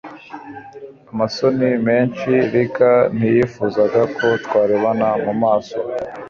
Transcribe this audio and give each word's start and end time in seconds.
amasoni 1.11 1.67
menshi 1.87 2.29
Ricky 2.53 2.91
ntiyifuzaga 3.15 4.01
ko 4.17 4.27
twarebana 4.43 5.07
mu 5.23 5.33
maso 5.41 5.79